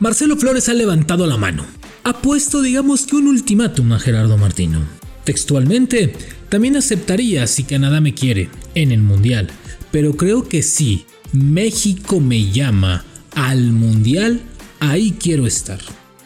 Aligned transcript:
Marcelo 0.00 0.36
Flores 0.36 0.68
ha 0.68 0.74
levantado 0.74 1.26
la 1.26 1.36
mano. 1.36 1.66
Ha 2.04 2.22
puesto, 2.22 2.62
digamos 2.62 3.04
que 3.04 3.16
un 3.16 3.26
ultimátum 3.26 3.92
a 3.92 3.98
Gerardo 3.98 4.38
Martino. 4.38 4.80
Textualmente, 5.24 6.14
también 6.48 6.76
aceptaría 6.76 7.48
si 7.48 7.64
Canadá 7.64 8.00
me 8.00 8.14
quiere 8.14 8.48
en 8.76 8.92
el 8.92 9.02
Mundial, 9.02 9.48
pero 9.90 10.16
creo 10.16 10.48
que 10.48 10.62
si 10.62 11.04
México 11.32 12.20
me 12.20 12.50
llama 12.52 13.04
al 13.34 13.72
Mundial, 13.72 14.40
ahí 14.78 15.16
quiero 15.20 15.48
estar. 15.48 15.80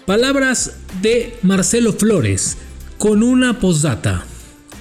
Palabras 0.04 0.74
de 1.00 1.38
Marcelo 1.40 1.94
Flores 1.94 2.58
con 2.98 3.22
una 3.22 3.58
postdata. 3.58 4.26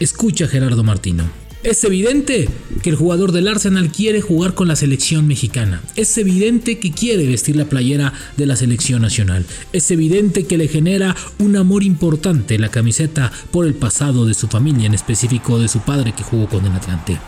Escucha 0.01 0.47
Gerardo 0.47 0.83
Martino. 0.83 1.40
Es 1.63 1.83
evidente 1.83 2.49
que 2.81 2.89
el 2.89 2.95
jugador 2.95 3.31
del 3.31 3.47
Arsenal 3.47 3.91
quiere 3.91 4.19
jugar 4.19 4.55
con 4.55 4.67
la 4.67 4.75
selección 4.75 5.27
mexicana. 5.27 5.83
Es 5.95 6.17
evidente 6.17 6.79
que 6.79 6.91
quiere 6.91 7.27
vestir 7.27 7.55
la 7.55 7.65
playera 7.65 8.13
de 8.35 8.47
la 8.47 8.55
selección 8.55 9.03
nacional. 9.03 9.45
Es 9.71 9.91
evidente 9.91 10.45
que 10.47 10.57
le 10.57 10.67
genera 10.67 11.15
un 11.37 11.55
amor 11.55 11.83
importante 11.83 12.57
la 12.57 12.69
camiseta 12.69 13.31
por 13.51 13.67
el 13.67 13.75
pasado 13.75 14.25
de 14.25 14.33
su 14.33 14.47
familia, 14.47 14.87
en 14.87 14.95
específico 14.95 15.59
de 15.59 15.67
su 15.67 15.81
padre 15.81 16.13
que 16.17 16.23
jugó 16.23 16.47
con 16.47 16.65
el 16.65 16.71
Atlante. 16.71 17.19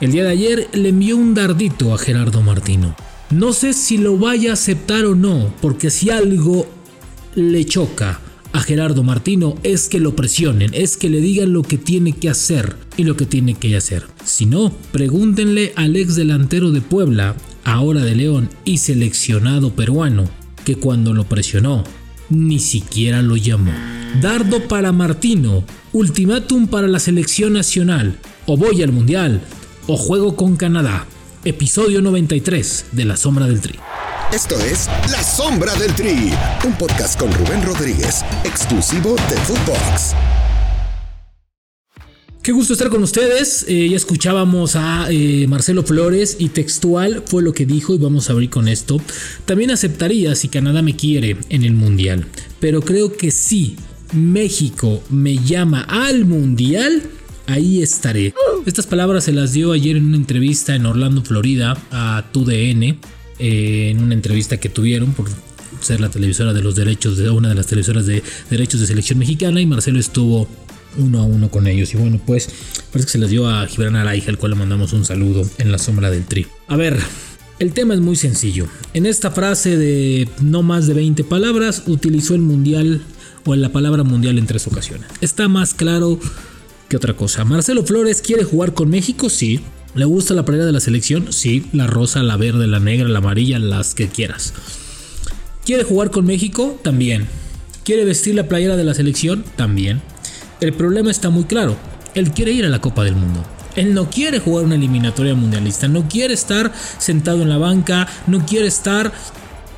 El 0.00 0.10
día 0.10 0.24
de 0.24 0.30
ayer 0.30 0.68
le 0.72 0.88
envió 0.88 1.16
un 1.16 1.32
dardito 1.32 1.94
a 1.94 1.98
Gerardo 1.98 2.42
Martino. 2.42 2.96
No 3.30 3.52
sé 3.52 3.74
si 3.74 3.96
lo 3.96 4.18
vaya 4.18 4.50
a 4.50 4.54
aceptar 4.54 5.04
o 5.04 5.14
no, 5.14 5.54
porque 5.60 5.90
si 5.90 6.10
algo 6.10 6.66
le 7.36 7.64
choca 7.64 8.20
a 8.52 8.60
Gerardo 8.60 9.02
Martino 9.02 9.56
es 9.62 9.88
que 9.88 10.00
lo 10.00 10.14
presionen, 10.14 10.70
es 10.74 10.96
que 10.96 11.08
le 11.08 11.20
digan 11.20 11.52
lo 11.52 11.62
que 11.62 11.78
tiene 11.78 12.12
que 12.12 12.28
hacer 12.28 12.76
y 12.96 13.04
lo 13.04 13.16
que 13.16 13.26
tiene 13.26 13.54
que 13.54 13.76
hacer. 13.76 14.04
Si 14.24 14.46
no, 14.46 14.72
pregúntenle 14.92 15.72
al 15.76 15.96
ex 15.96 16.14
delantero 16.16 16.70
de 16.70 16.80
Puebla, 16.80 17.34
ahora 17.64 18.04
de 18.04 18.14
León 18.14 18.50
y 18.64 18.78
seleccionado 18.78 19.74
peruano, 19.74 20.28
que 20.64 20.76
cuando 20.76 21.14
lo 21.14 21.24
presionó, 21.24 21.84
ni 22.28 22.58
siquiera 22.58 23.22
lo 23.22 23.36
llamó. 23.36 23.72
Dardo 24.20 24.68
para 24.68 24.92
Martino, 24.92 25.64
ultimátum 25.92 26.66
para 26.66 26.88
la 26.88 26.98
selección 26.98 27.54
nacional, 27.54 28.18
o 28.46 28.56
voy 28.56 28.82
al 28.82 28.92
Mundial, 28.92 29.42
o 29.86 29.96
juego 29.96 30.36
con 30.36 30.56
Canadá. 30.56 31.06
Episodio 31.44 32.02
93 32.02 32.86
de 32.92 33.04
La 33.04 33.16
Sombra 33.16 33.46
del 33.46 33.60
Tri. 33.60 33.74
Esto 34.32 34.58
es 34.60 34.86
La 35.10 35.22
Sombra 35.22 35.74
del 35.74 35.94
Tri, 35.94 36.32
un 36.64 36.72
podcast 36.78 37.20
con 37.20 37.30
Rubén 37.30 37.62
Rodríguez, 37.62 38.24
exclusivo 38.44 39.14
de 39.28 39.36
Footbox. 39.36 40.14
Qué 42.42 42.52
gusto 42.52 42.72
estar 42.72 42.88
con 42.88 43.02
ustedes. 43.02 43.66
Eh, 43.68 43.90
ya 43.90 43.96
escuchábamos 43.96 44.74
a 44.74 45.08
eh, 45.10 45.46
Marcelo 45.48 45.82
Flores 45.82 46.38
y 46.38 46.48
textual 46.48 47.22
fue 47.26 47.42
lo 47.42 47.52
que 47.52 47.66
dijo 47.66 47.94
y 47.94 47.98
vamos 47.98 48.30
a 48.30 48.32
abrir 48.32 48.48
con 48.48 48.68
esto. 48.68 49.02
También 49.44 49.70
aceptaría 49.70 50.34
si 50.34 50.48
Canadá 50.48 50.80
me 50.80 50.96
quiere 50.96 51.36
en 51.50 51.62
el 51.62 51.74
Mundial, 51.74 52.24
pero 52.58 52.80
creo 52.80 53.12
que 53.14 53.30
si 53.30 53.76
México 54.14 55.02
me 55.10 55.36
llama 55.36 55.82
al 55.82 56.24
Mundial, 56.24 57.02
ahí 57.48 57.82
estaré. 57.82 58.32
Estas 58.64 58.86
palabras 58.86 59.24
se 59.24 59.32
las 59.32 59.52
dio 59.52 59.72
ayer 59.72 59.98
en 59.98 60.06
una 60.06 60.16
entrevista 60.16 60.74
en 60.74 60.86
Orlando, 60.86 61.22
Florida, 61.22 61.76
a 61.90 62.24
TUDN. 62.32 62.98
Eh, 63.44 63.90
en 63.90 64.00
una 64.00 64.14
entrevista 64.14 64.58
que 64.58 64.68
tuvieron 64.68 65.14
por 65.14 65.26
ser 65.80 66.00
la 66.00 66.08
televisora 66.08 66.52
de 66.52 66.62
los 66.62 66.76
derechos 66.76 67.16
de 67.16 67.28
una 67.28 67.48
de 67.48 67.56
las 67.56 67.66
televisoras 67.66 68.06
de 68.06 68.22
derechos 68.50 68.78
de 68.78 68.86
selección 68.86 69.18
mexicana 69.18 69.60
y 69.60 69.66
Marcelo 69.66 69.98
estuvo 69.98 70.46
uno 70.96 71.18
a 71.18 71.24
uno 71.24 71.50
con 71.50 71.66
ellos 71.66 71.92
y 71.92 71.96
bueno 71.96 72.20
pues 72.24 72.48
parece 72.92 73.06
que 73.06 73.10
se 73.10 73.18
les 73.18 73.30
dio 73.30 73.48
a 73.48 73.66
Gibran 73.66 73.96
Araija 73.96 74.30
al 74.30 74.38
cual 74.38 74.52
le 74.52 74.58
mandamos 74.58 74.92
un 74.92 75.04
saludo 75.04 75.44
en 75.58 75.72
la 75.72 75.78
sombra 75.78 76.08
del 76.08 76.24
tri. 76.24 76.46
A 76.68 76.76
ver, 76.76 77.00
el 77.58 77.72
tema 77.72 77.94
es 77.94 78.00
muy 78.00 78.14
sencillo. 78.14 78.68
En 78.94 79.06
esta 79.06 79.32
frase 79.32 79.76
de 79.76 80.28
no 80.40 80.62
más 80.62 80.86
de 80.86 80.94
20 80.94 81.24
palabras 81.24 81.82
utilizó 81.88 82.36
el 82.36 82.42
mundial 82.42 83.02
o 83.44 83.56
la 83.56 83.72
palabra 83.72 84.04
mundial 84.04 84.38
en 84.38 84.46
tres 84.46 84.68
ocasiones. 84.68 85.08
Está 85.20 85.48
más 85.48 85.74
claro 85.74 86.20
que 86.88 86.96
otra 86.96 87.16
cosa. 87.16 87.44
Marcelo 87.44 87.84
Flores 87.84 88.22
quiere 88.22 88.44
jugar 88.44 88.72
con 88.72 88.88
México, 88.88 89.28
sí. 89.28 89.62
¿Le 89.94 90.06
gusta 90.06 90.32
la 90.32 90.44
playera 90.44 90.64
de 90.64 90.72
la 90.72 90.80
selección? 90.80 91.32
Sí, 91.34 91.66
la 91.72 91.86
rosa, 91.86 92.22
la 92.22 92.38
verde, 92.38 92.66
la 92.66 92.80
negra, 92.80 93.08
la 93.08 93.18
amarilla, 93.18 93.58
las 93.58 93.94
que 93.94 94.08
quieras. 94.08 94.54
¿Quiere 95.66 95.84
jugar 95.84 96.10
con 96.10 96.24
México? 96.24 96.80
También. 96.82 97.26
¿Quiere 97.84 98.06
vestir 98.06 98.34
la 98.34 98.48
playera 98.48 98.76
de 98.76 98.84
la 98.84 98.94
selección? 98.94 99.44
También. 99.54 100.00
El 100.60 100.72
problema 100.72 101.10
está 101.10 101.28
muy 101.28 101.44
claro. 101.44 101.76
Él 102.14 102.30
quiere 102.30 102.52
ir 102.52 102.64
a 102.64 102.70
la 102.70 102.80
Copa 102.80 103.04
del 103.04 103.16
Mundo. 103.16 103.44
Él 103.76 103.92
no 103.92 104.08
quiere 104.08 104.38
jugar 104.38 104.64
una 104.64 104.76
eliminatoria 104.76 105.34
mundialista, 105.34 105.88
no 105.88 106.08
quiere 106.08 106.34
estar 106.34 106.72
sentado 106.98 107.42
en 107.42 107.48
la 107.48 107.58
banca, 107.58 108.08
no 108.26 108.44
quiere 108.46 108.68
estar 108.68 109.12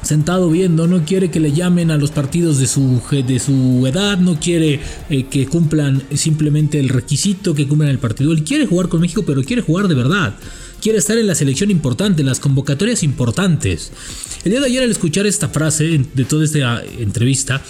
sentado 0.05 0.51
viendo, 0.51 0.87
no 0.87 1.05
quiere 1.05 1.31
que 1.31 1.41
le 1.41 1.53
llamen 1.53 1.91
a 1.91 1.97
los 1.97 2.11
partidos 2.11 2.59
de 2.59 2.67
su, 2.67 3.01
de 3.11 3.39
su 3.39 3.87
edad, 3.87 4.19
no 4.19 4.39
quiere 4.39 4.81
eh, 5.11 5.25
que 5.25 5.47
cumplan 5.47 6.03
simplemente 6.15 6.79
el 6.79 6.89
requisito 6.89 7.55
que 7.55 7.67
cumplan 7.67 7.91
el 7.91 7.99
partido. 7.99 8.33
Él 8.33 8.45
quiere 8.45 8.67
jugar 8.67 8.89
con 8.89 9.01
México, 9.01 9.25
pero 9.27 9.43
quiere 9.43 9.63
jugar 9.63 9.89
de 9.89 9.95
verdad. 9.95 10.35
Quiere 10.81 10.99
estar 10.99 11.17
en 11.17 11.27
la 11.27 11.35
selección 11.35 11.71
importante, 11.71 12.23
en 12.23 12.27
las 12.27 12.41
convocatorias 12.41 13.03
importantes. 13.03 13.91
El 14.45 14.53
día 14.53 14.61
de 14.61 14.67
ayer 14.67 14.83
al 14.83 14.91
escuchar 14.91 15.27
esta 15.27 15.49
frase 15.49 16.05
de 16.15 16.25
toda 16.25 16.45
esta 16.45 16.85
entrevista, 16.99 17.63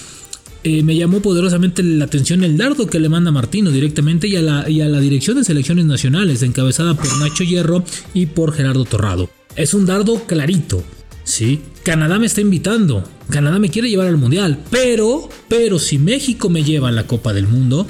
eh, 0.64 0.82
me 0.82 0.96
llamó 0.96 1.20
poderosamente 1.20 1.82
la 1.82 2.06
atención 2.06 2.42
el 2.42 2.56
dardo 2.56 2.86
que 2.86 2.98
le 2.98 3.10
manda 3.10 3.30
Martino 3.30 3.70
directamente 3.70 4.26
y 4.28 4.36
a, 4.36 4.42
la, 4.42 4.68
y 4.68 4.80
a 4.80 4.88
la 4.88 4.98
dirección 4.98 5.36
de 5.36 5.44
selecciones 5.44 5.84
nacionales, 5.84 6.42
encabezada 6.42 6.94
por 6.94 7.06
Nacho 7.18 7.44
Hierro 7.44 7.84
y 8.14 8.26
por 8.26 8.54
Gerardo 8.54 8.86
Torrado. 8.86 9.28
Es 9.56 9.74
un 9.74 9.84
dardo 9.84 10.24
clarito, 10.26 10.82
¿sí? 11.24 11.62
Canadá 11.82 12.18
me 12.18 12.26
está 12.26 12.40
invitando, 12.40 13.04
Canadá 13.28 13.58
me 13.58 13.70
quiere 13.70 13.88
llevar 13.88 14.06
al 14.06 14.16
Mundial, 14.16 14.62
pero, 14.70 15.28
pero 15.48 15.78
si 15.78 15.98
México 15.98 16.48
me 16.48 16.62
lleva 16.62 16.88
a 16.88 16.92
la 16.92 17.06
Copa 17.06 17.32
del 17.32 17.48
Mundo, 17.48 17.86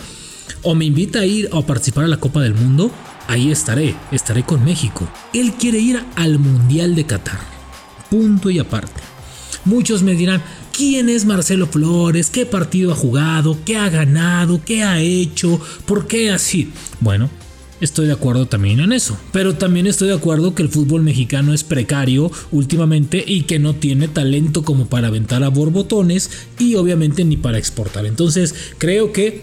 o 0.62 0.75
me 0.75 0.87
invita 0.87 1.21
a 1.21 1.27
ir 1.27 1.50
a 1.53 1.61
participar 1.62 2.05
a 2.05 2.09
la 2.09 2.19
Copa 2.19 2.41
del 2.41 2.55
Mundo, 2.55 2.91
ahí 3.28 3.50
estaré, 3.50 3.94
estaré 4.11 4.44
con 4.44 4.65
México. 4.65 5.09
Él 5.33 5.53
quiere 5.53 5.78
ir 5.78 6.03
al 6.17 6.39
Mundial 6.39 6.94
de 6.94 7.05
Qatar. 7.05 7.39
Punto 8.11 8.50
y 8.50 8.59
aparte. 8.59 9.00
Muchos 9.65 10.03
me 10.03 10.15
dirán, 10.15 10.43
¿quién 10.77 11.09
es 11.09 11.25
Marcelo 11.25 11.67
Flores? 11.67 12.31
¿Qué 12.31 12.47
partido 12.47 12.93
ha 12.93 12.97
jugado? 12.97 13.59
¿Qué 13.65 13.77
ha 13.77 13.89
ganado? 13.89 14.61
¿Qué 14.65 14.83
ha 14.83 15.00
hecho? 15.00 15.61
¿Por 15.87 16.06
qué 16.06 16.31
así? 16.31 16.71
Bueno, 17.00 17.31
Estoy 17.84 18.06
de 18.06 18.15
acuerdo 18.15 18.47
también 18.47 18.81
en 18.81 18.95
eso. 18.95 19.19
Pero 19.31 19.56
también 19.56 19.87
estoy 19.87 20.09
de 20.09 20.15
acuerdo 20.15 20.55
que 20.55 20.62
el 20.62 20.71
fútbol 20.71 21.03
mexicano 21.03 21.53
es 21.53 21.65
precario 21.65 22.33
últimamente 22.50 23.22
y 23.27 23.43
que 23.43 23.59
no 23.59 23.75
tiene 23.75 24.09
talento 24.09 24.62
como 24.62 24.87
para 24.87 25.09
aventar 25.09 25.45
a 25.45 25.50
borbotones 25.50 26.31
y 26.59 26.77
obviamente 26.77 27.27
ni 27.27 27.37
para 27.37 27.59
exportar. 27.59 28.06
Entonces 28.06 28.55
creo 28.78 29.12
que 29.12 29.43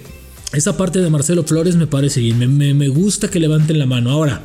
esa 0.53 0.75
parte 0.75 0.97
de 0.97 1.09
Marcelo 1.11 1.43
Flores 1.43 1.75
me 1.75 1.85
parece 1.85 2.19
bien. 2.19 2.57
Me, 2.57 2.73
me 2.73 2.87
gusta 2.87 3.29
que 3.29 3.39
levanten 3.39 3.77
la 3.77 3.85
mano. 3.85 4.09
Ahora, 4.09 4.43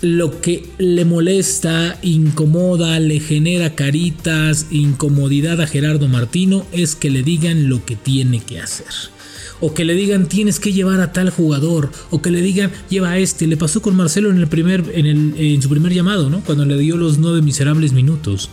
lo 0.00 0.40
que 0.40 0.70
le 0.78 1.04
molesta, 1.04 1.98
incomoda, 2.00 2.98
le 3.00 3.20
genera 3.20 3.74
caritas, 3.74 4.68
incomodidad 4.70 5.60
a 5.60 5.66
Gerardo 5.66 6.08
Martino 6.08 6.64
es 6.72 6.96
que 6.96 7.10
le 7.10 7.22
digan 7.22 7.68
lo 7.68 7.84
que 7.84 7.96
tiene 7.96 8.40
que 8.40 8.60
hacer 8.60 8.86
o 9.60 9.74
que 9.74 9.84
le 9.84 9.94
digan 9.94 10.28
tienes 10.28 10.60
que 10.60 10.72
llevar 10.72 11.00
a 11.00 11.12
tal 11.12 11.30
jugador, 11.30 11.90
o 12.10 12.22
que 12.22 12.30
le 12.30 12.40
digan 12.42 12.70
lleva 12.88 13.10
a 13.10 13.18
este. 13.18 13.46
Le 13.46 13.56
pasó 13.56 13.82
con 13.82 13.96
Marcelo 13.96 14.30
en, 14.30 14.38
el 14.38 14.48
primer, 14.48 14.84
en, 14.94 15.06
el, 15.06 15.34
en 15.36 15.62
su 15.62 15.68
primer 15.68 15.92
llamado, 15.92 16.30
¿no? 16.30 16.40
cuando 16.40 16.64
le 16.64 16.78
dio 16.78 16.96
los 16.96 17.18
nueve 17.18 17.42
miserables 17.42 17.92
minutos. 17.92 18.50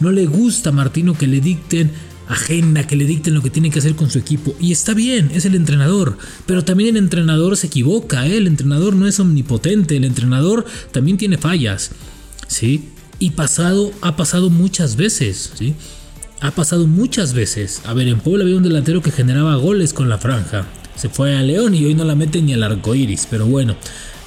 No 0.00 0.10
le 0.10 0.26
gusta 0.26 0.70
a 0.70 0.72
Martino 0.72 1.16
que 1.16 1.26
le 1.26 1.40
dicten 1.40 1.90
agenda, 2.28 2.86
que 2.86 2.96
le 2.96 3.04
dicten 3.04 3.34
lo 3.34 3.42
que 3.42 3.50
tiene 3.50 3.70
que 3.70 3.78
hacer 3.78 3.94
con 3.94 4.10
su 4.10 4.18
equipo. 4.18 4.54
Y 4.60 4.72
está 4.72 4.94
bien, 4.94 5.30
es 5.34 5.44
el 5.44 5.54
entrenador. 5.54 6.18
Pero 6.46 6.64
también 6.64 6.96
el 6.96 7.02
entrenador 7.02 7.56
se 7.56 7.68
equivoca, 7.68 8.26
¿eh? 8.26 8.36
el 8.36 8.46
entrenador 8.46 8.94
no 8.94 9.06
es 9.06 9.20
omnipotente, 9.20 9.96
el 9.96 10.04
entrenador 10.04 10.64
también 10.90 11.18
tiene 11.18 11.38
fallas. 11.38 11.90
¿Sí? 12.48 12.88
Y 13.18 13.30
pasado, 13.30 13.92
ha 14.00 14.16
pasado 14.16 14.50
muchas 14.50 14.96
veces, 14.96 15.52
¿sí? 15.54 15.74
Ha 16.42 16.50
pasado 16.50 16.86
muchas 16.86 17.34
veces. 17.34 17.82
A 17.86 17.94
ver, 17.94 18.08
en 18.08 18.18
Puebla 18.20 18.42
había 18.42 18.56
un 18.56 18.64
delantero 18.64 19.00
que 19.00 19.12
generaba 19.12 19.54
goles 19.56 19.94
con 19.94 20.08
la 20.08 20.18
franja. 20.18 20.66
Se 20.96 21.08
fue 21.08 21.36
a 21.36 21.42
León 21.42 21.74
y 21.74 21.84
hoy 21.84 21.94
no 21.94 22.04
la 22.04 22.16
mete 22.16 22.42
ni 22.42 22.52
al 22.52 22.64
arco 22.64 22.94
iris. 22.94 23.26
Pero 23.30 23.46
bueno, 23.46 23.76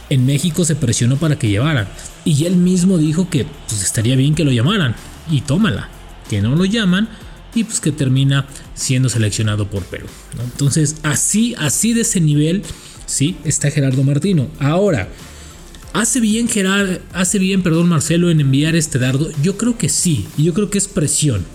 en 0.09 0.25
México 0.25 0.63
se 0.63 0.75
presionó 0.75 1.17
para 1.17 1.38
que 1.38 1.50
llevaran. 1.50 1.88
Y 2.23 2.45
él 2.45 2.56
mismo 2.56 2.97
dijo 2.97 3.29
que 3.29 3.45
pues, 3.67 3.83
estaría 3.83 4.15
bien 4.15 4.33
que 4.33 4.45
lo 4.45 4.51
llamaran. 4.51 4.95
Y 5.29 5.41
tómala. 5.41 5.89
Que 6.29 6.41
no 6.41 6.56
lo 6.56 6.65
llaman 6.65 7.09
y 7.53 7.63
pues 7.63 7.79
que 7.79 7.91
termina 7.91 8.45
siendo 8.75 9.09
seleccionado 9.09 9.69
por 9.69 9.83
Perú. 9.83 10.07
Entonces, 10.44 10.97
así, 11.03 11.56
así 11.57 11.94
de 11.94 12.01
ese 12.01 12.19
nivel, 12.19 12.63
sí, 13.06 13.38
está 13.45 13.71
Gerardo 13.71 14.03
Martino. 14.03 14.47
Ahora, 14.59 15.07
¿hace 15.94 16.19
bien 16.19 16.50
Gerard, 16.50 17.00
hace 17.13 17.39
bien, 17.39 17.63
perdón, 17.63 17.88
Marcelo 17.88 18.29
en 18.29 18.41
enviar 18.41 18.75
este 18.75 19.00
dardo? 19.00 19.29
Yo 19.41 19.57
creo 19.57 19.77
que 19.77 19.89
sí, 19.89 20.27
y 20.38 20.44
yo 20.44 20.53
creo 20.53 20.69
que 20.69 20.77
es 20.77 20.88
presión. 20.88 21.45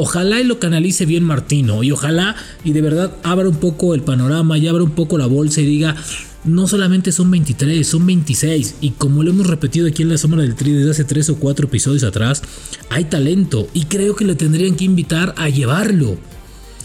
Ojalá 0.00 0.38
y 0.38 0.44
lo 0.44 0.60
canalice 0.60 1.06
bien 1.06 1.24
Martino 1.24 1.82
y 1.82 1.90
ojalá 1.90 2.36
y 2.62 2.70
de 2.70 2.80
verdad 2.82 3.16
abra 3.24 3.48
un 3.48 3.56
poco 3.56 3.96
el 3.96 4.02
panorama 4.02 4.56
y 4.56 4.68
abra 4.68 4.84
un 4.84 4.92
poco 4.92 5.18
la 5.18 5.26
bolsa 5.26 5.60
y 5.60 5.66
diga, 5.66 5.96
no 6.44 6.68
solamente 6.68 7.10
son 7.10 7.32
23, 7.32 7.84
son 7.84 8.06
26. 8.06 8.76
Y 8.80 8.90
como 8.92 9.24
lo 9.24 9.30
hemos 9.30 9.48
repetido 9.48 9.88
aquí 9.88 10.02
en 10.02 10.10
la 10.10 10.16
sombra 10.16 10.42
del 10.42 10.54
tri 10.54 10.70
desde 10.70 10.92
hace 10.92 11.02
3 11.02 11.30
o 11.30 11.36
4 11.40 11.66
episodios 11.66 12.04
atrás, 12.04 12.42
hay 12.90 13.06
talento 13.06 13.68
y 13.74 13.86
creo 13.86 14.14
que 14.14 14.24
le 14.24 14.36
tendrían 14.36 14.76
que 14.76 14.84
invitar 14.84 15.34
a 15.36 15.48
llevarlo. 15.48 16.16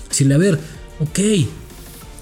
Decirle, 0.10 0.34
a 0.34 0.40
ver, 0.40 0.60
ok, 1.00 1.20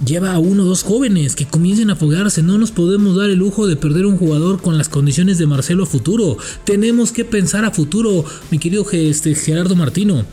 lleva 0.05 0.33
a 0.33 0.39
uno 0.39 0.63
o 0.63 0.65
dos 0.65 0.83
jóvenes 0.83 1.35
que 1.35 1.45
comiencen 1.45 1.89
a 1.89 1.95
foguearse. 1.95 2.43
No 2.43 2.57
nos 2.57 2.71
podemos 2.71 3.15
dar 3.15 3.29
el 3.29 3.39
lujo 3.39 3.67
de 3.67 3.75
perder 3.75 4.05
un 4.05 4.17
jugador 4.17 4.61
con 4.61 4.77
las 4.77 4.89
condiciones 4.89 5.37
de 5.37 5.47
Marcelo 5.47 5.83
a 5.83 5.87
futuro. 5.87 6.37
Tenemos 6.63 7.11
que 7.11 7.25
pensar 7.25 7.65
a 7.65 7.71
futuro, 7.71 8.25
mi 8.49 8.59
querido 8.59 8.85
este, 8.91 9.35
Gerardo 9.35 9.75
Martino. 9.75 10.25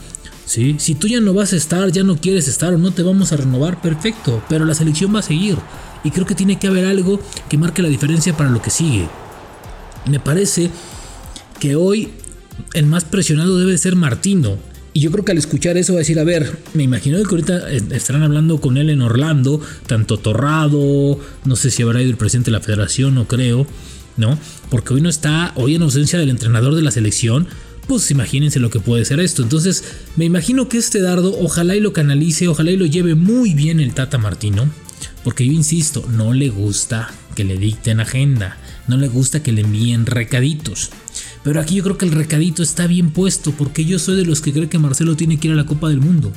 ¿Sí? 0.47 0.77
Si 0.79 0.95
tú 0.95 1.09
ya 1.09 1.21
no 1.21 1.35
vas 1.35 1.53
a 1.53 1.57
estar, 1.57 1.93
ya 1.93 2.03
no 2.05 2.17
quieres 2.17 2.49
estar 2.49 2.73
o 2.73 2.79
no 2.79 2.91
te 2.91 3.03
vamos 3.03 3.33
a 3.33 3.37
renovar, 3.37 3.83
perfecto. 3.83 4.43
Pero 4.49 4.65
la 4.65 4.75
selección 4.75 5.15
va 5.15 5.19
a 5.19 5.23
seguir. 5.23 5.59
Y 6.05 6.11
creo 6.11 6.25
que 6.25 6.35
tiene 6.35 6.59
que 6.59 6.69
haber 6.69 6.87
algo 6.87 7.21
que 7.51 7.59
marque 7.59 7.83
la 7.83 7.89
diferencia 7.89 8.35
para 8.37 8.49
lo 8.49 8.63
que 8.63 8.71
sigue. 8.71 9.09
Me 10.07 10.21
parece 10.21 10.71
que 11.61 11.77
hoy 11.77 12.13
el 12.73 12.87
más 12.87 13.05
presionado 13.05 13.59
debe 13.59 13.77
ser 13.77 13.95
Martino. 13.95 14.57
Y 14.99 15.01
yo 15.01 15.13
creo 15.13 15.25
que 15.25 15.31
al 15.31 15.39
escuchar 15.39 15.77
eso 15.77 15.93
va 15.93 15.99
a 15.99 16.01
decir, 16.01 16.19
a 16.19 16.25
ver, 16.25 16.59
me 16.75 16.83
imagino 16.83 17.23
que 17.23 17.31
ahorita 17.31 17.71
estarán 17.71 18.25
hablando 18.25 18.61
con 18.61 18.77
él 18.77 18.91
en 18.91 19.01
Orlando, 19.01 19.61
tanto 19.87 20.19
Torrado, 20.19 21.21
no 21.45 21.55
sé 21.55 21.71
si 21.71 21.85
habrá 21.85 22.03
ido 22.03 22.11
el 22.11 22.17
presidente 22.17 22.51
de 22.51 22.57
la 22.57 22.61
federación, 22.61 23.15
no 23.15 23.29
creo, 23.29 23.65
¿no? 24.17 24.37
Porque 24.71 24.95
hoy 24.95 25.01
no 25.01 25.09
está, 25.09 25.53
hoy 25.55 25.77
en 25.77 25.83
ausencia 25.83 26.19
del 26.19 26.31
entrenador 26.31 26.75
de 26.75 26.83
la 26.83 26.91
selección, 26.91 27.47
pues 27.87 28.11
imagínense 28.11 28.59
lo 28.59 28.71
que 28.71 28.81
puede 28.81 29.05
ser 29.05 29.21
esto. 29.21 29.45
Entonces, 29.45 29.85
me 30.17 30.25
imagino 30.25 30.69
que 30.69 30.79
este 30.79 31.01
dardo, 31.01 31.33
ojalá 31.39 31.77
y 31.77 31.81
lo 31.81 31.93
canalice, 31.93 32.49
ojalá 32.49 32.73
y 32.73 32.77
lo 32.77 32.87
lleve 32.87 33.15
muy 33.15 33.55
bien 33.55 33.79
el 33.79 33.95
Tata 33.95 34.19
Martino, 34.19 34.69
porque 35.23 35.47
yo 35.47 35.53
insisto, 35.53 36.05
no 36.11 36.33
le 36.33 36.49
gusta 36.49 37.15
que 37.37 37.45
le 37.45 37.57
dicten 37.57 38.01
agenda, 38.01 38.59
no 38.89 38.97
le 38.97 39.07
gusta 39.07 39.45
que 39.45 39.53
le 39.53 39.61
envíen 39.61 40.07
recaditos. 40.07 40.91
Pero 41.43 41.61
aquí 41.61 41.77
yo 41.77 41.85
creo 41.85 41.99
que 41.99 42.07
el 42.07 42.13
recadito 42.13 42.63
está 42.63 42.87
bien 42.87 43.11
puesto 43.11 43.53
porque 43.53 43.85
yo 43.85 43.99
soy 43.99 44.17
de 44.17 44.25
los 44.25 44.41
que 44.41 44.53
cree 44.53 44.69
que 44.69 44.79
Marcelo 44.79 45.17
tiene 45.17 45.39
que 45.39 45.49
ir 45.49 45.55
a 45.55 45.57
la 45.57 45.67
Copa 45.67 45.89
del 45.89 46.01
Mundo. 46.01 46.33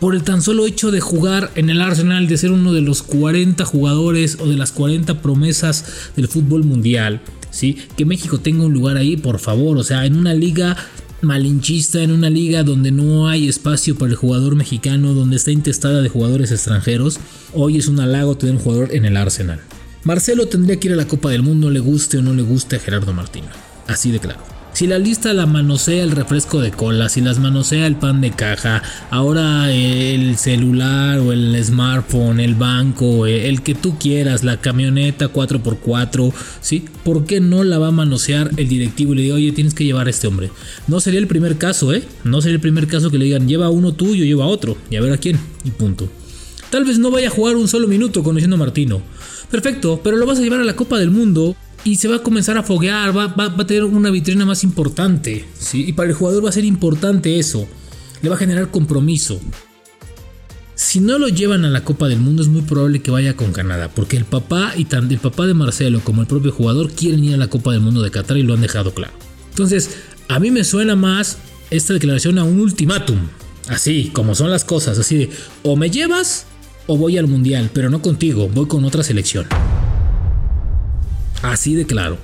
Por 0.00 0.14
el 0.14 0.22
tan 0.22 0.42
solo 0.42 0.66
hecho 0.66 0.92
de 0.92 1.00
jugar 1.00 1.50
en 1.56 1.70
el 1.70 1.80
Arsenal, 1.80 2.28
de 2.28 2.36
ser 2.36 2.52
uno 2.52 2.72
de 2.72 2.82
los 2.82 3.02
40 3.02 3.64
jugadores 3.64 4.38
o 4.40 4.46
de 4.46 4.56
las 4.56 4.70
40 4.70 5.20
promesas 5.22 5.84
del 6.14 6.28
fútbol 6.28 6.62
mundial, 6.64 7.20
¿sí? 7.50 7.76
Que 7.96 8.04
México 8.04 8.38
tenga 8.38 8.64
un 8.64 8.72
lugar 8.72 8.96
ahí, 8.96 9.16
por 9.16 9.40
favor, 9.40 9.76
o 9.76 9.82
sea, 9.82 10.06
en 10.06 10.16
una 10.16 10.34
liga 10.34 10.76
malinchista, 11.20 12.00
en 12.00 12.12
una 12.12 12.30
liga 12.30 12.62
donde 12.62 12.92
no 12.92 13.28
hay 13.28 13.48
espacio 13.48 13.96
para 13.96 14.12
el 14.12 14.16
jugador 14.16 14.54
mexicano, 14.54 15.14
donde 15.14 15.34
está 15.34 15.50
intestada 15.50 16.00
de 16.00 16.08
jugadores 16.08 16.52
extranjeros, 16.52 17.18
hoy 17.52 17.78
es 17.78 17.88
un 17.88 17.98
halago 17.98 18.36
tener 18.36 18.54
un 18.54 18.62
jugador 18.62 18.94
en 18.94 19.04
el 19.04 19.16
Arsenal. 19.16 19.60
Marcelo 20.04 20.46
tendría 20.46 20.78
que 20.78 20.88
ir 20.88 20.94
a 20.94 20.96
la 20.96 21.08
Copa 21.08 21.30
del 21.30 21.42
Mundo, 21.42 21.70
le 21.70 21.80
guste 21.80 22.18
o 22.18 22.22
no 22.22 22.32
le 22.34 22.42
guste 22.42 22.76
a 22.76 22.78
Gerardo 22.78 23.12
Martino. 23.12 23.48
Así 23.88 24.12
de 24.12 24.20
claro. 24.20 24.38
Si 24.74 24.86
la 24.86 25.00
lista 25.00 25.32
la 25.32 25.46
manosea 25.46 26.04
el 26.04 26.12
refresco 26.12 26.60
de 26.60 26.70
cola, 26.70 27.08
si 27.08 27.20
las 27.20 27.40
manosea 27.40 27.84
el 27.88 27.96
pan 27.96 28.20
de 28.20 28.30
caja, 28.30 28.80
ahora 29.10 29.72
el 29.72 30.36
celular 30.36 31.18
o 31.18 31.32
el 31.32 31.60
smartphone, 31.64 32.38
el 32.38 32.54
banco, 32.54 33.26
el 33.26 33.62
que 33.62 33.74
tú 33.74 33.98
quieras, 33.98 34.44
la 34.44 34.60
camioneta 34.60 35.32
4x4, 35.32 36.32
¿sí? 36.60 36.84
¿Por 37.02 37.24
qué 37.24 37.40
no 37.40 37.64
la 37.64 37.78
va 37.78 37.88
a 37.88 37.90
manosear 37.90 38.52
el 38.56 38.68
directivo 38.68 39.14
y 39.14 39.16
le 39.16 39.22
diga, 39.22 39.34
oye, 39.34 39.50
tienes 39.50 39.74
que 39.74 39.84
llevar 39.84 40.06
a 40.06 40.10
este 40.10 40.28
hombre? 40.28 40.50
No 40.86 41.00
sería 41.00 41.18
el 41.18 41.26
primer 41.26 41.58
caso, 41.58 41.92
¿eh? 41.92 42.04
No 42.22 42.40
sería 42.40 42.54
el 42.54 42.60
primer 42.60 42.86
caso 42.86 43.10
que 43.10 43.18
le 43.18 43.24
digan, 43.24 43.48
lleva 43.48 43.70
uno 43.70 43.94
tuyo, 43.94 44.24
lleva 44.24 44.46
otro, 44.46 44.76
y 44.90 44.96
a 44.96 45.00
ver 45.00 45.12
a 45.12 45.18
quién, 45.18 45.40
y 45.64 45.70
punto. 45.70 46.08
Tal 46.70 46.84
vez 46.84 47.00
no 47.00 47.10
vaya 47.10 47.28
a 47.28 47.32
jugar 47.32 47.56
un 47.56 47.66
solo 47.66 47.88
minuto 47.88 48.22
conociendo 48.22 48.54
a 48.54 48.60
Martino. 48.60 49.02
Perfecto, 49.50 50.00
pero 50.04 50.18
lo 50.18 50.26
vas 50.26 50.38
a 50.38 50.42
llevar 50.42 50.60
a 50.60 50.64
la 50.64 50.76
Copa 50.76 50.98
del 50.98 51.10
Mundo 51.10 51.56
y 51.88 51.96
se 51.96 52.06
va 52.06 52.16
a 52.16 52.22
comenzar 52.22 52.58
a 52.58 52.62
foguear, 52.62 53.16
va, 53.16 53.34
a 53.36 53.66
tener 53.66 53.84
una 53.84 54.10
vitrina 54.10 54.44
más 54.44 54.62
importante. 54.62 55.46
¿sí? 55.58 55.86
Y 55.86 55.94
para 55.94 56.10
el 56.10 56.14
jugador 56.14 56.44
va 56.44 56.50
a 56.50 56.52
ser 56.52 56.64
importante 56.64 57.38
eso. 57.38 57.66
Le 58.20 58.28
va 58.28 58.34
a 58.34 58.38
generar 58.38 58.70
compromiso. 58.70 59.40
Si 60.74 61.00
no 61.00 61.18
lo 61.18 61.28
llevan 61.28 61.64
a 61.64 61.70
la 61.70 61.84
Copa 61.84 62.06
del 62.08 62.20
Mundo 62.20 62.42
es 62.42 62.48
muy 62.48 62.62
probable 62.62 63.00
que 63.00 63.10
vaya 63.10 63.34
con 63.34 63.52
Canadá, 63.52 63.90
porque 63.92 64.16
el 64.16 64.24
papá 64.24 64.74
y 64.76 64.84
tanto 64.84 65.12
el 65.12 65.20
papá 65.20 65.46
de 65.46 65.54
Marcelo 65.54 66.00
como 66.04 66.20
el 66.20 66.28
propio 66.28 66.52
jugador 66.52 66.92
quieren 66.92 67.24
ir 67.24 67.34
a 67.34 67.38
la 67.38 67.48
Copa 67.48 67.72
del 67.72 67.80
Mundo 67.80 68.02
de 68.02 68.10
Qatar 68.10 68.36
y 68.36 68.42
lo 68.42 68.54
han 68.54 68.60
dejado 68.60 68.94
claro. 68.94 69.12
Entonces, 69.50 69.96
a 70.28 70.38
mí 70.38 70.50
me 70.52 70.62
suena 70.62 70.94
más 70.94 71.38
esta 71.70 71.94
declaración 71.94 72.38
a 72.38 72.44
un 72.44 72.60
ultimátum, 72.60 73.18
así 73.68 74.10
como 74.12 74.34
son 74.34 74.50
las 74.50 74.64
cosas, 74.64 74.98
así 74.98 75.16
de 75.16 75.30
o 75.64 75.74
me 75.74 75.90
llevas 75.90 76.46
o 76.86 76.96
voy 76.96 77.18
al 77.18 77.26
Mundial, 77.26 77.70
pero 77.72 77.90
no 77.90 78.00
contigo, 78.00 78.48
voy 78.48 78.66
con 78.66 78.84
otra 78.84 79.02
selección. 79.02 79.46
Así 81.42 81.74
de 81.74 81.86
claro. 81.86 82.18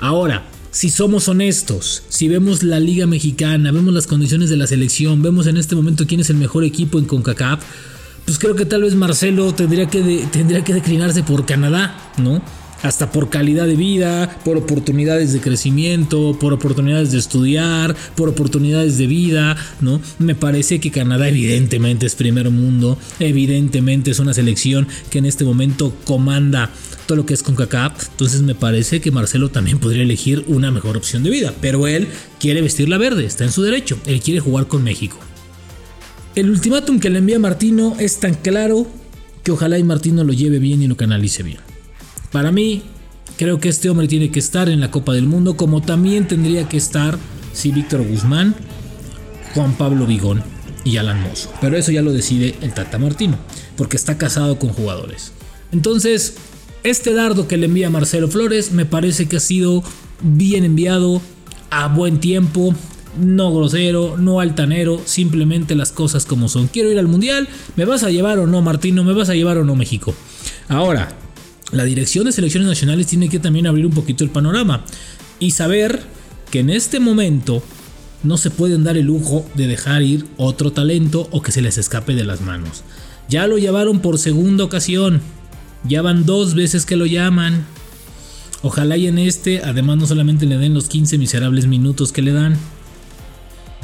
Ahora, 0.00 0.44
si 0.70 0.88
somos 0.88 1.28
honestos, 1.28 2.02
si 2.08 2.28
vemos 2.28 2.62
la 2.62 2.80
Liga 2.80 3.06
Mexicana, 3.06 3.72
vemos 3.72 3.92
las 3.92 4.06
condiciones 4.06 4.48
de 4.50 4.56
la 4.56 4.66
selección, 4.66 5.22
vemos 5.22 5.46
en 5.46 5.56
este 5.56 5.76
momento 5.76 6.06
quién 6.06 6.20
es 6.20 6.30
el 6.30 6.36
mejor 6.36 6.64
equipo 6.64 6.98
en 6.98 7.04
CONCACAF, 7.04 7.62
pues 8.24 8.38
creo 8.38 8.54
que 8.54 8.64
tal 8.64 8.82
vez 8.82 8.94
Marcelo 8.94 9.52
tendría 9.54 9.86
que, 9.86 10.26
tendría 10.32 10.64
que 10.64 10.74
declinarse 10.74 11.22
por 11.22 11.44
Canadá, 11.44 12.12
¿no? 12.18 12.42
hasta 12.82 13.10
por 13.10 13.30
calidad 13.30 13.66
de 13.66 13.76
vida, 13.76 14.38
por 14.44 14.56
oportunidades 14.56 15.32
de 15.32 15.40
crecimiento, 15.40 16.36
por 16.38 16.52
oportunidades 16.52 17.12
de 17.12 17.18
estudiar, 17.18 17.94
por 18.16 18.28
oportunidades 18.28 18.98
de 18.98 19.06
vida, 19.06 19.56
¿no? 19.80 20.00
Me 20.18 20.34
parece 20.34 20.80
que 20.80 20.90
Canadá 20.90 21.28
evidentemente 21.28 22.06
es 22.06 22.16
primer 22.16 22.50
mundo, 22.50 22.98
evidentemente 23.20 24.10
es 24.10 24.18
una 24.18 24.34
selección 24.34 24.88
que 25.10 25.18
en 25.18 25.26
este 25.26 25.44
momento 25.44 25.94
comanda 26.04 26.70
todo 27.06 27.16
lo 27.16 27.26
que 27.26 27.34
es 27.34 27.42
CONCACAF, 27.42 28.08
entonces 28.10 28.42
me 28.42 28.54
parece 28.54 29.00
que 29.00 29.10
Marcelo 29.10 29.50
también 29.50 29.78
podría 29.78 30.02
elegir 30.02 30.44
una 30.48 30.70
mejor 30.70 30.96
opción 30.96 31.22
de 31.22 31.30
vida, 31.30 31.52
pero 31.60 31.86
él 31.86 32.08
quiere 32.38 32.62
vestir 32.62 32.88
la 32.88 32.98
verde, 32.98 33.24
está 33.24 33.44
en 33.44 33.52
su 33.52 33.62
derecho, 33.62 33.98
él 34.06 34.20
quiere 34.20 34.40
jugar 34.40 34.68
con 34.68 34.82
México. 34.82 35.16
El 36.34 36.48
ultimátum 36.48 36.98
que 36.98 37.10
le 37.10 37.18
envía 37.18 37.38
Martino 37.38 37.96
es 37.98 38.18
tan 38.18 38.34
claro 38.34 38.86
que 39.42 39.50
ojalá 39.50 39.78
y 39.78 39.84
Martino 39.84 40.24
lo 40.24 40.32
lleve 40.32 40.58
bien 40.58 40.82
y 40.82 40.86
lo 40.86 40.96
canalice 40.96 41.42
bien. 41.42 41.58
Para 42.30 42.52
mí, 42.52 42.82
creo 43.36 43.60
que 43.60 43.68
este 43.68 43.90
hombre 43.90 44.08
tiene 44.08 44.30
que 44.30 44.38
estar 44.38 44.68
en 44.68 44.80
la 44.80 44.90
Copa 44.90 45.12
del 45.12 45.26
Mundo, 45.26 45.56
como 45.56 45.82
también 45.82 46.26
tendría 46.26 46.68
que 46.68 46.76
estar 46.76 47.18
si 47.52 47.70
Víctor 47.70 48.06
Guzmán, 48.06 48.54
Juan 49.54 49.76
Pablo 49.76 50.06
Vigón 50.06 50.42
y 50.84 50.96
Alan 50.96 51.22
Mozo. 51.22 51.52
Pero 51.60 51.76
eso 51.76 51.92
ya 51.92 52.02
lo 52.02 52.12
decide 52.12 52.54
el 52.62 52.72
Tata 52.72 52.98
Martino, 52.98 53.36
porque 53.76 53.96
está 53.96 54.16
casado 54.16 54.58
con 54.58 54.70
jugadores. 54.70 55.32
Entonces, 55.72 56.36
este 56.84 57.14
dardo 57.14 57.48
que 57.48 57.56
le 57.56 57.66
envía 57.66 57.90
Marcelo 57.90 58.28
Flores 58.28 58.72
me 58.72 58.86
parece 58.86 59.26
que 59.26 59.36
ha 59.36 59.40
sido 59.40 59.82
bien 60.22 60.64
enviado, 60.64 61.20
a 61.70 61.88
buen 61.88 62.20
tiempo, 62.20 62.74
no 63.18 63.54
grosero, 63.54 64.16
no 64.16 64.40
altanero, 64.40 65.00
simplemente 65.04 65.74
las 65.74 65.92
cosas 65.92 66.26
como 66.26 66.48
son. 66.48 66.68
Quiero 66.68 66.90
ir 66.90 66.98
al 66.98 67.08
Mundial, 67.08 67.48
¿me 67.76 67.84
vas 67.84 68.02
a 68.02 68.10
llevar 68.10 68.38
o 68.38 68.46
no 68.46 68.62
Martino? 68.62 69.04
¿Me 69.04 69.12
vas 69.12 69.28
a 69.28 69.34
llevar 69.34 69.58
o 69.58 69.64
no 69.64 69.74
México? 69.74 70.14
Ahora, 70.68 71.16
la 71.72 71.84
dirección 71.84 72.26
de 72.26 72.32
selecciones 72.32 72.68
nacionales 72.68 73.06
tiene 73.06 73.28
que 73.28 73.38
también 73.38 73.66
abrir 73.66 73.86
un 73.86 73.92
poquito 73.92 74.24
el 74.24 74.30
panorama 74.30 74.84
y 75.38 75.52
saber 75.52 76.02
que 76.50 76.60
en 76.60 76.70
este 76.70 77.00
momento 77.00 77.62
no 78.22 78.36
se 78.36 78.50
pueden 78.50 78.84
dar 78.84 78.96
el 78.96 79.06
lujo 79.06 79.46
de 79.54 79.66
dejar 79.66 80.02
ir 80.02 80.26
otro 80.36 80.72
talento 80.72 81.28
o 81.32 81.42
que 81.42 81.52
se 81.52 81.62
les 81.62 81.78
escape 81.78 82.14
de 82.14 82.24
las 82.24 82.40
manos. 82.40 82.82
Ya 83.28 83.46
lo 83.46 83.56
llevaron 83.56 84.00
por 84.00 84.18
segunda 84.18 84.64
ocasión, 84.64 85.22
ya 85.84 86.02
van 86.02 86.24
dos 86.26 86.54
veces 86.54 86.86
que 86.86 86.96
lo 86.96 87.06
llaman. 87.06 87.66
Ojalá 88.62 88.96
y 88.96 89.08
en 89.08 89.18
este 89.18 89.62
además 89.64 89.96
no 89.96 90.06
solamente 90.06 90.46
le 90.46 90.58
den 90.58 90.74
los 90.74 90.88
15 90.88 91.18
miserables 91.18 91.66
minutos 91.66 92.12
que 92.12 92.22
le 92.22 92.32
dan. 92.32 92.56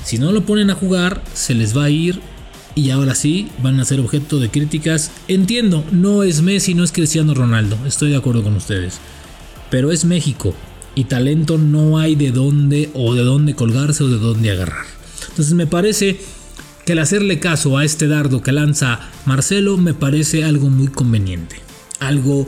Si 0.05 0.19
no 0.19 0.33
lo 0.33 0.45
ponen 0.47 0.71
a 0.71 0.75
jugar, 0.75 1.23
se 1.35 1.55
les 1.55 1.77
va 1.77 1.85
a 1.85 1.91
ir 1.91 2.21
y 2.75 2.91
ahora 2.91 3.15
sí 3.15 3.49
van 3.63 3.81
a 3.81 3.85
ser 3.85 4.01
objeto 4.01 4.39
de 4.39 4.51
críticas. 4.51 5.11
Entiendo, 5.27 5.85
no 5.91 6.23
es 6.23 6.43
Messi, 6.43 6.75
no 6.75 6.85
es 6.85 6.93
Cristiano 6.93 7.35
Ronaldo, 7.35 7.77
estoy 7.87 8.11
de 8.11 8.17
acuerdo 8.17 8.43
con 8.43 8.55
ustedes. 8.55 9.01
Pero 9.71 9.91
es 9.91 10.05
México 10.05 10.55
y 10.95 11.05
talento 11.05 11.59
no 11.59 11.99
hay 11.99 12.15
de 12.15 12.31
dónde 12.31 12.91
o 12.95 13.15
de 13.15 13.23
dónde 13.23 13.55
colgarse 13.55 14.05
o 14.05 14.09
de 14.09 14.19
dónde 14.19 14.53
agarrar. 14.53 14.87
Entonces 15.29 15.55
me 15.55 15.67
parece 15.67 16.21
que 16.87 16.93
el 16.93 17.01
hacerle 17.01 17.39
caso 17.39 17.77
a 17.77 17.85
este 17.85 18.09
dardo 18.09 18.43
que 18.43 18.53
lanza 18.53 19.01
Marcelo 19.27 19.77
me 19.77 19.93
parece 19.93 20.45
algo 20.45 20.71
muy 20.71 20.89
conveniente. 20.89 21.68
Algo 22.01 22.47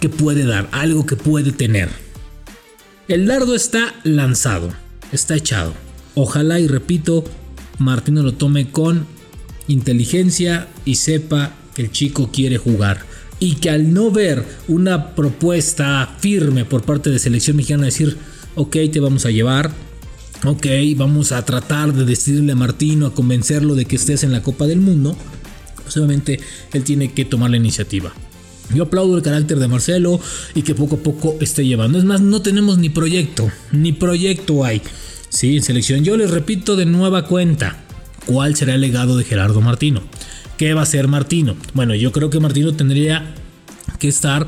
que 0.00 0.08
puede 0.08 0.44
dar, 0.44 0.68
algo 0.72 1.06
que 1.06 1.16
puede 1.16 1.52
tener. 1.52 1.88
El 3.08 3.26
dardo 3.26 3.54
está 3.54 3.94
lanzado, 4.04 4.72
está 5.12 5.36
echado. 5.36 5.74
Ojalá 6.14 6.60
y 6.60 6.66
repito, 6.66 7.24
Martino 7.78 8.22
lo 8.22 8.34
tome 8.34 8.70
con 8.70 9.06
inteligencia 9.68 10.68
y 10.84 10.96
sepa 10.96 11.52
que 11.74 11.82
el 11.82 11.90
chico 11.90 12.30
quiere 12.32 12.58
jugar. 12.58 13.04
Y 13.38 13.56
que 13.56 13.70
al 13.70 13.92
no 13.92 14.10
ver 14.10 14.44
una 14.68 15.14
propuesta 15.14 16.16
firme 16.20 16.64
por 16.64 16.82
parte 16.82 17.10
de 17.10 17.18
selección 17.18 17.56
mexicana, 17.56 17.86
decir, 17.86 18.16
ok, 18.54 18.76
te 18.92 19.00
vamos 19.00 19.26
a 19.26 19.30
llevar, 19.30 19.72
ok, 20.44 20.66
vamos 20.96 21.32
a 21.32 21.44
tratar 21.44 21.92
de 21.92 22.04
decirle 22.04 22.52
a 22.52 22.56
Martino, 22.56 23.06
a 23.06 23.14
convencerlo 23.14 23.74
de 23.74 23.84
que 23.84 23.96
estés 23.96 24.22
en 24.22 24.32
la 24.32 24.42
Copa 24.42 24.66
del 24.66 24.80
Mundo, 24.80 25.16
pues 25.82 25.96
obviamente 25.96 26.40
él 26.72 26.84
tiene 26.84 27.12
que 27.12 27.24
tomar 27.24 27.50
la 27.50 27.56
iniciativa. 27.56 28.12
Yo 28.74 28.84
aplaudo 28.84 29.16
el 29.16 29.22
carácter 29.22 29.58
de 29.58 29.68
Marcelo 29.68 30.20
y 30.54 30.62
que 30.62 30.74
poco 30.74 30.96
a 30.96 30.98
poco 30.98 31.36
esté 31.40 31.64
llevando. 31.64 31.98
Es 31.98 32.04
más, 32.04 32.20
no 32.20 32.42
tenemos 32.42 32.78
ni 32.78 32.88
proyecto, 32.88 33.50
ni 33.70 33.92
proyecto 33.92 34.64
hay. 34.64 34.82
Sí, 35.28 35.56
en 35.56 35.62
selección. 35.62 36.04
Yo 36.04 36.16
les 36.16 36.30
repito 36.30 36.76
de 36.76 36.86
nueva 36.86 37.26
cuenta, 37.26 37.82
¿cuál 38.26 38.54
será 38.54 38.74
el 38.74 38.80
legado 38.80 39.16
de 39.16 39.24
Gerardo 39.24 39.60
Martino? 39.60 40.02
¿Qué 40.56 40.74
va 40.74 40.80
a 40.80 40.84
hacer 40.84 41.08
Martino? 41.08 41.56
Bueno, 41.74 41.94
yo 41.94 42.12
creo 42.12 42.30
que 42.30 42.38
Martino 42.38 42.74
tendría 42.74 43.34
que 43.98 44.08
estar 44.08 44.46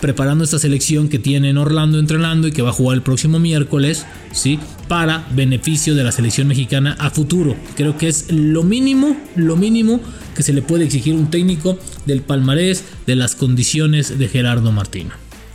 preparando 0.00 0.44
esta 0.44 0.58
selección 0.58 1.08
que 1.08 1.18
tiene 1.18 1.50
en 1.50 1.58
Orlando 1.58 1.98
entrenando 1.98 2.48
y 2.48 2.52
que 2.52 2.62
va 2.62 2.70
a 2.70 2.74
jugar 2.74 2.96
el 2.96 3.02
próximo 3.02 3.38
miércoles, 3.38 4.04
¿sí? 4.32 4.58
Para 4.88 5.26
beneficio 5.34 5.94
de 5.94 6.04
la 6.04 6.12
selección 6.12 6.48
mexicana 6.48 6.96
a 6.98 7.10
futuro. 7.10 7.56
Creo 7.76 7.96
que 7.96 8.08
es 8.08 8.30
lo 8.30 8.62
mínimo, 8.62 9.16
lo 9.36 9.56
mínimo 9.56 10.00
que 10.34 10.42
se 10.42 10.52
le 10.52 10.62
puede 10.62 10.84
exigir 10.84 11.14
un 11.14 11.30
técnico 11.30 11.78
del 12.04 12.20
palmarés, 12.20 12.84
de 13.06 13.16
las 13.16 13.34
condiciones 13.34 14.18
de 14.18 14.28
Gerardo 14.28 14.70
Martino. 14.72 15.10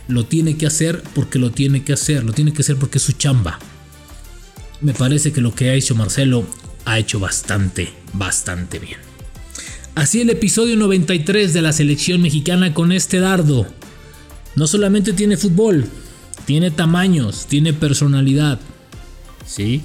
Lo 0.08 0.26
tiene 0.26 0.56
que 0.56 0.66
hacer 0.66 1.02
porque 1.14 1.38
lo 1.38 1.52
tiene 1.52 1.84
que 1.84 1.92
hacer, 1.92 2.24
lo 2.24 2.32
tiene 2.32 2.52
que 2.52 2.62
hacer 2.62 2.76
porque 2.76 2.98
es 2.98 3.04
su 3.04 3.12
chamba. 3.12 3.58
Me 4.80 4.92
parece 4.92 5.32
que 5.32 5.40
lo 5.40 5.54
que 5.54 5.70
ha 5.70 5.74
hecho 5.74 5.94
Marcelo 5.94 6.44
ha 6.84 6.98
hecho 6.98 7.20
bastante, 7.20 7.90
bastante 8.12 8.80
bien. 8.80 8.98
Así 9.94 10.20
el 10.20 10.30
episodio 10.30 10.76
93 10.76 11.52
de 11.52 11.62
la 11.62 11.72
selección 11.72 12.22
mexicana 12.22 12.74
con 12.74 12.92
este 12.92 13.20
dardo 13.20 13.66
no 14.56 14.66
solamente 14.66 15.12
tiene 15.12 15.36
fútbol, 15.36 15.86
tiene 16.44 16.70
tamaños, 16.70 17.46
tiene 17.46 17.72
personalidad. 17.72 18.60
¿Sí? 19.46 19.82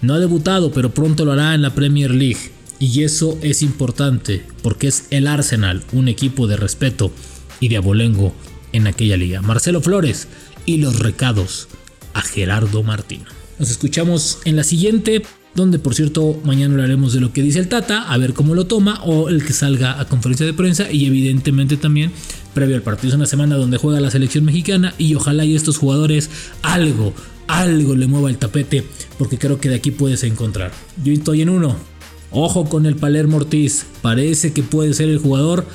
No 0.00 0.14
ha 0.14 0.18
debutado, 0.18 0.72
pero 0.72 0.92
pronto 0.92 1.24
lo 1.24 1.32
hará 1.32 1.54
en 1.54 1.62
la 1.62 1.74
Premier 1.74 2.10
League. 2.10 2.50
Y 2.78 3.04
eso 3.04 3.38
es 3.42 3.62
importante, 3.62 4.44
porque 4.62 4.88
es 4.88 5.06
el 5.10 5.26
Arsenal, 5.26 5.84
un 5.92 6.08
equipo 6.08 6.46
de 6.46 6.56
respeto 6.56 7.12
y 7.60 7.68
de 7.68 7.76
abolengo 7.76 8.34
en 8.72 8.86
aquella 8.86 9.16
liga. 9.16 9.40
Marcelo 9.40 9.80
Flores 9.80 10.26
y 10.66 10.78
los 10.78 10.98
recados 10.98 11.68
a 12.12 12.22
Gerardo 12.22 12.82
Martino. 12.82 13.26
Nos 13.58 13.70
escuchamos 13.70 14.40
en 14.44 14.56
la 14.56 14.64
siguiente 14.64 15.22
donde 15.54 15.78
por 15.78 15.94
cierto 15.94 16.40
mañana 16.44 16.74
hablaremos 16.74 17.12
de 17.12 17.20
lo 17.20 17.32
que 17.32 17.42
dice 17.42 17.58
el 17.58 17.68
Tata, 17.68 18.10
a 18.10 18.16
ver 18.16 18.32
cómo 18.32 18.54
lo 18.54 18.66
toma, 18.66 19.02
o 19.04 19.28
el 19.28 19.44
que 19.44 19.52
salga 19.52 20.00
a 20.00 20.06
conferencia 20.06 20.46
de 20.46 20.54
prensa, 20.54 20.90
y 20.90 21.06
evidentemente 21.06 21.76
también 21.76 22.12
previo 22.54 22.76
al 22.76 22.82
partido. 22.82 23.08
Es 23.08 23.14
una 23.14 23.26
semana 23.26 23.56
donde 23.56 23.78
juega 23.78 24.00
la 24.00 24.10
selección 24.10 24.44
mexicana 24.44 24.94
y 24.98 25.14
ojalá 25.14 25.44
y 25.44 25.54
estos 25.54 25.78
jugadores 25.78 26.30
algo, 26.62 27.12
algo 27.48 27.94
le 27.94 28.06
mueva 28.06 28.30
el 28.30 28.38
tapete, 28.38 28.84
porque 29.18 29.38
creo 29.38 29.60
que 29.60 29.68
de 29.68 29.76
aquí 29.76 29.90
puedes 29.90 30.24
encontrar. 30.24 30.72
Yo 31.02 31.12
estoy 31.12 31.42
en 31.42 31.48
uno. 31.48 31.76
Ojo 32.30 32.64
con 32.64 32.86
el 32.86 32.96
Palermo 32.96 33.36
Ortiz, 33.36 33.84
parece 34.00 34.52
que 34.52 34.62
puede 34.62 34.94
ser 34.94 35.08
el 35.10 35.18
jugador 35.18 35.66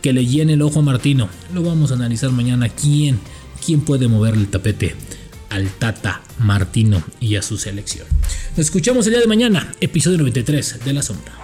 que 0.00 0.12
le 0.12 0.26
llene 0.26 0.52
el 0.52 0.62
ojo 0.62 0.80
a 0.80 0.82
Martino. 0.82 1.28
Lo 1.52 1.62
vamos 1.62 1.90
a 1.90 1.94
analizar 1.94 2.30
mañana. 2.30 2.68
¿Quién? 2.68 3.18
¿Quién 3.64 3.80
puede 3.80 4.06
mover 4.06 4.34
el 4.34 4.48
tapete? 4.48 4.94
al 5.54 5.70
Tata 5.70 6.20
Martino 6.40 7.02
y 7.20 7.36
a 7.36 7.42
su 7.42 7.58
selección. 7.58 8.06
Nos 8.56 8.66
escuchamos 8.66 9.06
el 9.06 9.12
día 9.12 9.20
de 9.20 9.28
mañana, 9.28 9.72
episodio 9.80 10.18
93 10.18 10.80
de 10.84 10.92
La 10.92 11.00
Sombra. 11.00 11.43